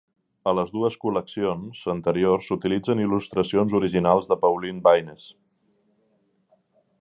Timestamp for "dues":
0.75-0.95